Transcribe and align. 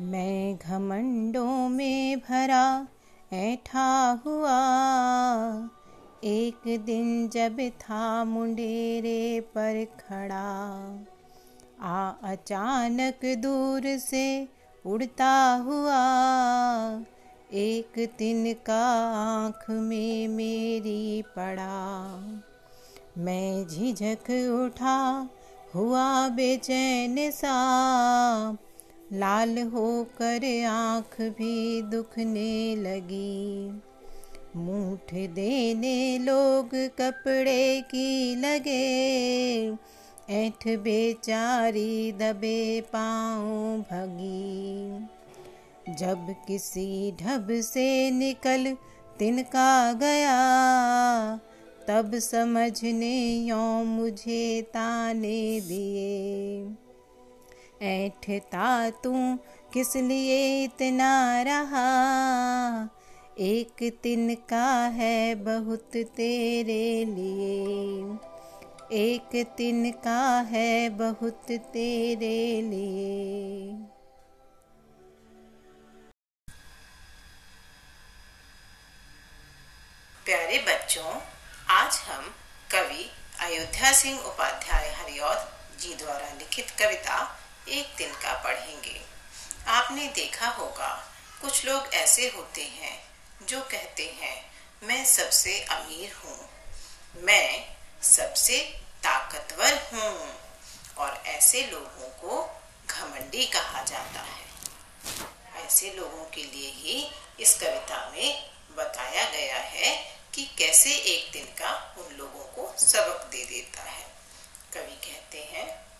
घमंडों 0.00 1.68
में 1.68 2.18
भरा 2.18 2.88
ऐठा 3.32 4.22
हुआ। 4.26 4.58
एक 6.24 6.60
दिन 6.66 7.28
जब 7.28 7.70
था 7.70 8.24
मुंडेरे 8.24 9.40
पर 9.40 9.84
खड़ा, 9.84 10.98
आ 11.80 12.10
अचानक 12.24 13.24
दूर 13.24 13.98
से 13.98 14.48
उड़ता 14.86 15.54
हुआ। 15.54 16.02
एक 17.52 18.10
दिन 18.18 18.52
का 18.52 18.86
आँख 19.14 19.70
में 19.70 20.28
मेरी 20.28 21.22
पड़ा। 21.22 22.18
मैं 23.18 23.66
झिझक 23.66 24.30
उठा, 24.64 25.28
हुआ 25.74 26.28
बेचैन 26.28 27.30
सा। 27.30 27.54
लाल 29.14 29.58
होकर 29.58 30.64
आँख 30.64 31.20
भी 31.20 31.82
दुखने 31.82 32.76
लगी। 32.76 33.68
मूठ 34.56 35.14
देने 35.14 36.18
लोग 36.18 36.70
कपड़े 36.74 37.80
की 37.80 38.36
लगे। 38.36 39.72
ऐठ 40.30 40.68
बेचारी 40.68 42.12
दबे 42.12 42.80
पाँव 42.80 43.44
भगी। 43.80 44.98
जब 45.94 46.34
किसी 46.46 47.12
ढब 47.12 47.48
से 47.50 48.10
निकल 48.10 48.76
तिनका 49.18 49.92
गया, 49.92 50.38
तब 51.88 52.10
समझने 52.14 53.38
यो 53.38 53.84
मुझे 53.84 54.62
ताने 54.62 55.60
दिए। 55.60 56.83
ऐठता 57.82 58.90
तू? 58.90 59.36
किस 59.72 59.96
लिए 59.96 60.64
इतना 60.64 61.42
रहा? 61.42 61.84
एक 63.38 63.92
तिनका 64.02 64.86
है 64.86 65.34
बहुत 65.34 65.90
तेरे 65.96 67.04
लिए। 67.04 68.18
एक 68.92 69.46
तिनका 69.58 70.40
है 70.40 70.88
बहुत 70.88 71.46
तेरे 71.52 72.62
लिए। 72.62 73.72
प्यारे 80.24 80.58
बच्चों, 80.58 81.20
आज 81.68 81.94
हम 81.94 82.24
कवि 82.70 83.10
अयोध्या 83.40 83.92
सिंह 83.92 84.18
उपाध्याय 84.18 84.88
हरिऔध 84.88 85.48
जी 85.80 85.94
द्वारा 85.94 86.34
लिखित 86.38 86.70
कविता 86.70 87.40
एक 87.68 87.94
दिन 87.96 88.12
का 88.12 88.42
पढ़ेंगे। 88.42 89.02
आपने 89.66 90.08
देखा 90.08 90.48
होगा, 90.48 91.12
कुछ 91.40 91.64
लोग 91.64 91.94
ऐसे 91.94 92.32
होते 92.36 92.62
हैं 92.64 93.04
जो 93.42 93.60
कहते 93.60 94.16
हैं, 94.20 94.52
मैं 94.82 95.04
सबसे 95.04 95.60
अमीर 95.60 96.12
हूँ। 96.12 96.48
मैं 97.16 97.76
सबसे 98.02 98.58
ताकतवर 99.02 99.90
हूँ। 99.94 100.44
और 100.98 101.22
ऐसे 101.26 101.66
लोगों 101.66 102.08
को 102.08 102.62
घमंडी 102.86 103.46
कहा 103.46 103.82
जाता 103.82 104.20
है। 104.20 104.44
ऐसे 105.66 105.90
लोगों 105.90 106.24
के 106.24 106.44
लिए 106.44 106.70
ही 106.70 107.10
इस 107.40 107.54
कविता 107.54 108.10
में 108.10 108.50
बताया 108.70 109.30
गया 109.30 109.56
है 109.56 110.18
कि 110.34 110.44
कैसे 110.58 110.90
एक 110.90 111.32
दिन 111.32 111.44
का 111.44 111.94
उन 111.98 112.14
लोगों 112.14 112.44
को 112.44 112.74
सबक 112.78 113.28
दे 113.32 113.44
देता 113.44 113.82
है। 113.82 114.04
कवि 114.74 114.96
कहते 114.96 115.38
हैं 115.38 115.93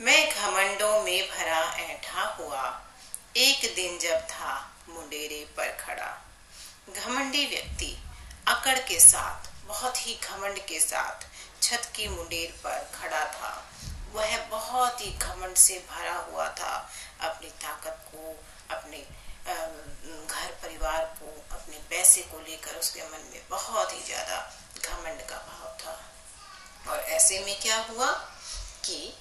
मैं 0.00 0.28
घमंडों 0.30 1.02
में 1.02 1.28
भरा 1.28 1.60
ऐठा 1.80 2.22
हुआ। 2.36 2.62
एक 3.36 3.64
दिन 3.74 3.98
जब 3.98 4.20
था, 4.28 4.52
मुंडेरे 4.88 5.44
पर 5.56 5.76
खड़ा। 5.80 6.08
घमंडी 6.94 7.44
व्यक्ति, 7.46 7.90
अकड़ 8.48 8.78
के 8.88 8.98
साथ, 9.00 9.50
बहुत 9.66 10.06
ही 10.06 10.14
घमंड 10.24 10.58
के 10.68 10.80
साथ 10.80 11.26
छत 11.62 11.90
की 11.96 12.08
मुंडेर 12.08 12.56
पर 12.64 12.90
खड़ा 12.94 13.24
था। 13.26 13.52
वह 14.14 14.36
बहुत 14.48 15.00
ही 15.00 15.12
घमंड 15.12 15.56
से 15.56 15.78
भरा 15.90 16.16
हुआ 16.22 16.48
था। 16.54 16.74
अपनी 17.20 17.50
ताकत 17.60 18.04
को, 18.08 18.34
अपने 18.70 19.04
घर 19.46 20.50
परिवार 20.62 21.04
को, 21.20 21.40
अपने 21.52 21.76
पैसे 21.90 22.22
को 22.22 22.40
लेकर 22.40 22.78
उसके 22.78 23.02
मन 23.02 23.30
में 23.32 23.40
बहुत 23.50 23.92
ही 23.92 24.02
ज़्यादा 24.04 24.44
घमंड 24.82 25.26
का 25.28 25.46
भाव 25.46 25.76
था। 25.78 26.00
और 26.88 27.00
ऐसे 27.16 27.44
में 27.44 27.58
क्या 27.60 27.78
हुआ 27.90 28.12
कि 28.84 29.12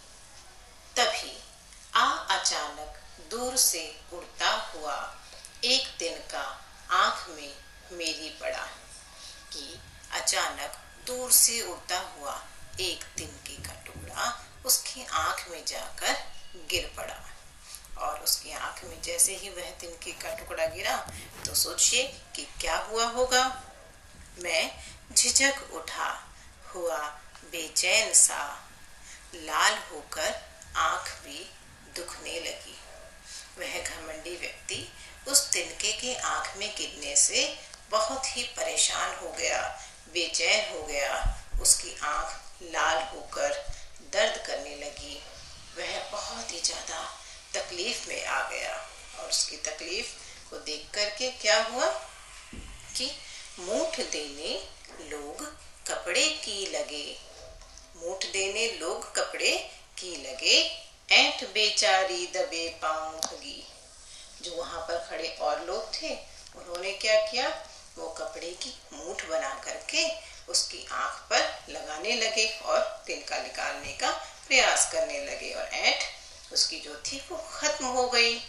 तभी 0.99 1.37
आ 1.95 2.05
अचानक 2.35 2.95
दूर 3.31 3.55
से 3.57 3.83
उड़ता 4.13 4.49
हुआ 4.71 4.95
एक 5.63 5.87
दिन 5.99 6.17
का 6.31 6.41
आँख 6.91 7.29
में 7.29 7.53
मेरी 7.91 8.29
पड़ा 8.41 8.65
कि 9.53 9.79
अचानक 10.11 10.75
दूर 11.07 11.31
से 11.31 11.61
उड़ता 11.61 11.99
हुआ 11.99 12.33
एक 12.79 13.03
तिनके 13.17 13.55
का 13.67 13.73
टुकड़ा 13.85 14.27
उसकी 14.65 15.05
आँख 15.11 15.45
में 15.51 15.63
जाकर 15.65 16.13
गिर 16.69 16.91
पड़ा। 16.97 17.15
और 18.05 18.19
उसकी 18.19 18.51
आँख 18.51 18.83
में 18.83 19.01
जैसे 19.01 19.35
ही 19.35 19.49
वह 19.49 19.71
तिनके 19.81 20.11
का 20.11 20.35
टुकड़ा 20.35 20.65
गिरा 20.65 20.97
तो 21.45 21.55
सोचिए 21.55 22.03
कि 22.35 22.47
क्या 22.61 22.77
हुआ 22.77 23.05
होगा। 23.05 23.45
मैं 24.39 24.71
झिझक 25.13 25.71
उठा, 25.73 26.11
हुआ 26.75 26.97
बेचैन 27.51 28.13
सा, 28.13 28.43
लाल 29.35 29.77
होकर 29.91 30.48
आँख 30.77 31.11
भी 31.23 31.39
दुखने 31.95 32.39
लगी। 32.39 32.77
वह 33.59 33.79
घमंडी 33.79 34.35
व्यक्ति 34.37 34.87
उस 35.27 35.49
तिनके 35.51 35.91
के 35.93 36.13
आँख 36.15 36.55
में 36.57 36.69
गिरने 36.77 37.15
से 37.15 37.47
बहुत 37.91 38.25
ही 38.27 38.43
परेशान 38.57 39.15
हो 39.15 39.31
गया, 39.31 39.61
बेचैन 40.13 40.73
हो 40.73 40.85
गया। 40.87 41.13
उसकी 41.61 41.95
आँख 42.03 42.63
लाल 42.65 42.97
होकर 43.05 43.53
दर्द 44.13 44.37
करने 44.47 44.75
लगी। 44.75 45.21
वह 45.77 45.99
बहुत 46.11 46.51
ही 46.53 46.59
ज़्यादा 46.61 47.03
तकलीफ़ 47.53 48.07
में 48.09 48.25
आ 48.25 48.41
गया 48.49 48.73
और 49.19 49.29
उसकी 49.29 49.57
तकलीफ़ 49.65 50.07
को 50.49 50.57
देख 50.59 50.85
करके 50.93 51.29
क्या 51.41 51.61
हुआ 51.63 51.87
कि 52.95 53.11
मूठ 53.59 53.99
देने 54.11 54.53
लोग 55.09 55.43
कपड़े 55.87 56.25
की 56.45 56.65
लगे। 56.67 57.05
मूठ 57.97 58.25
देने 58.33 58.67
लोग 58.79 59.13
कपड़े 59.15 59.51
की 60.01 60.15
लगे, 60.15 60.81
ऐठ 61.11 61.43
बेचारी 61.43 62.25
दबे 62.27 62.79
पाँव 62.81 63.11
भगी 63.11 63.67
जो 64.41 64.55
वहाँ 64.55 64.81
पर 64.81 65.07
खड़े 65.09 65.37
और 65.41 65.65
लोग 65.65 65.93
थे, 65.93 66.15
उन्होंने 66.55 66.91
क्या 66.91 67.21
किया? 67.21 67.65
वो 67.97 68.09
कपड़े 68.09 68.49
की 68.51 68.73
मूठ 68.93 69.25
बना 69.25 69.61
करके 69.65 70.07
उसकी 70.49 70.87
आँख 70.91 71.29
पर 71.29 71.65
लगाने 71.69 72.15
लगे 72.15 72.47
और 72.65 73.03
तिनका 73.07 73.37
निकालने 73.37 73.91
का 73.93 74.11
प्रयास 74.47 74.91
करने 74.91 75.25
लगे 75.25 75.53
और 75.53 75.63
ऐठ 75.63 76.03
उसकी 76.53 76.79
जो 76.79 76.95
थी 76.95 77.23
वो 77.29 77.37
खत्म 77.37 77.85
हो 77.85 78.09
गई। 78.09 78.41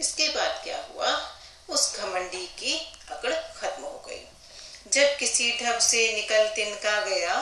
इसके 0.00 0.28
बाद 0.28 0.60
क्या 0.64 0.86
हुआ? 0.94 1.36
उस 1.68 1.96
घमंडी 1.96 2.46
की 2.46 2.94
अकड़ 3.10 3.34
खत्म 3.34 3.82
हो 3.82 4.04
गई। 4.08 4.22
जब 4.92 5.16
किसी 5.16 5.58
ढब 5.62 5.78
से 5.78 6.12
निकल 6.12 6.48
तिनका 6.48 7.00
गया, 7.00 7.34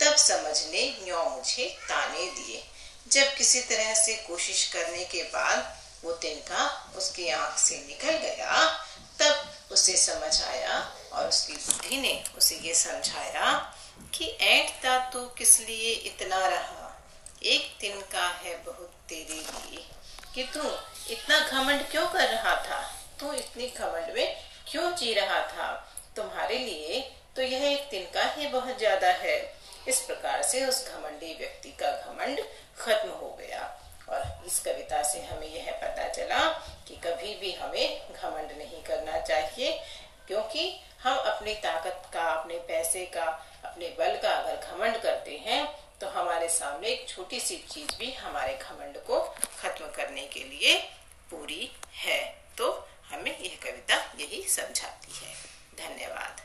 तब 0.00 0.16
समझने 0.16 0.96
न्यो 1.02 1.24
मुझे 1.24 1.78
ताने 1.88 2.30
दिए। 2.30 2.64
जब 3.06 3.34
किसी 3.34 3.60
तरह 3.62 3.94
से 3.94 4.14
कोशिश 4.28 4.64
करने 4.72 5.04
के 5.04 5.22
बाद 5.24 5.74
वो 6.04 6.12
तिनका 6.12 6.64
उसकी 6.96 7.28
आँख 7.30 7.58
से 7.58 7.76
निकल 7.78 8.16
गया, 8.18 8.64
तब 9.20 9.72
उसे 9.72 9.96
समझ 9.96 10.42
आया 10.42 10.78
और 11.12 11.28
उसकी 11.28 11.52
बुद्धि 11.54 11.96
ने 11.96 12.12
उसे 12.38 12.56
ये 12.56 12.74
समझाया 12.74 13.52
कि 14.14 14.26
ऐठता 14.26 14.98
तो 15.10 15.24
किस 15.38 15.58
लिए 15.60 15.92
इतना 16.10 16.46
रहा? 16.46 16.82
एक 17.42 17.76
दिन 17.80 18.00
का 18.12 18.26
है 18.44 18.56
बहुत 18.64 18.92
तेरे 19.08 19.34
लिए 19.34 19.84
कि 20.34 20.42
तू 20.54 20.62
इतना 21.10 21.38
घमंड 21.40 21.88
क्यों 21.90 22.06
कर 22.08 22.28
रहा 22.28 22.54
था? 22.64 22.80
तू 23.20 23.32
इतनी 23.32 23.68
घमंड 23.68 24.14
में 24.14 24.36
क्यों 24.70 24.94
जी 24.96 25.14
रहा 25.14 25.40
था? 25.48 25.72
तुम्हारे 26.16 26.58
लिए 26.58 27.00
तो 27.36 27.42
यह 27.42 27.64
एक 27.64 27.88
दिन 27.90 28.04
का 28.14 28.24
ही 28.32 28.46
बहुत 28.48 28.78
ज़्यादा 28.78 29.08
है। 29.22 29.36
इस 29.88 29.98
प्रकार 30.00 30.42
से 30.42 30.64
उस 30.66 30.84
घमंडी 30.88 31.34
व्यक्ति 31.34 31.68
का 31.80 31.90
घमंड 32.02 32.40
खत्म 32.86 33.10
हो 33.10 33.36
गया। 33.40 33.62
और 34.08 34.46
इस 34.46 34.58
कविता 34.60 35.02
से 35.02 35.20
हमें 35.22 35.48
यह 35.48 35.70
पता 35.82 36.08
चला 36.08 36.40
कि 36.88 36.96
कभी 36.96 37.34
भी 37.34 37.52
हमें 37.52 38.12
घमंड 38.12 38.52
नहीं 38.58 38.82
करना 38.82 39.20
चाहिए, 39.20 39.72
क्योंकि 40.28 40.68
हम 41.02 41.16
अपनी 41.26 41.54
ताकत 41.54 42.10
का, 42.12 42.22
अपने 42.22 42.58
पैसे 42.68 43.04
का, 43.06 43.24
अपने 43.64 43.88
बल 43.98 44.16
का 44.16 44.30
अगर 44.32 44.56
घमंड 44.66 44.96
करते 45.02 45.36
हैं 45.46 45.64
तो 46.00 46.08
हमारे 46.08 46.48
सामने 46.48 46.88
एक 46.88 47.08
छोटी 47.08 47.38
सी 47.40 47.56
चीज़ 47.70 47.96
भी 47.98 48.12
हमारे 48.12 48.54
घमंड 48.54 48.96
को 49.06 49.20
खत्म 49.60 49.86
करने 49.96 50.26
के 50.26 50.40
लिए 50.40 50.76
पूरी 51.30 51.70
है। 51.96 52.18
तो 52.58 52.68
हमें 53.10 53.38
यह 53.38 53.56
कविता 53.62 53.96
यही 54.20 54.42
समझाती 54.48 55.12
है। 55.16 55.34
धन्यवाद। 55.78 56.40